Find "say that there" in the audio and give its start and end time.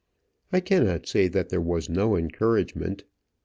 1.05-1.61